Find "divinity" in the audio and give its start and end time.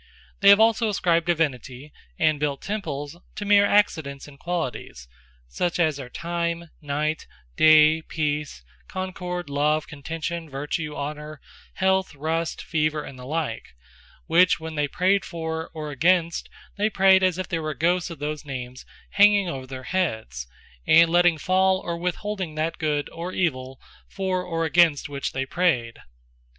1.27-1.93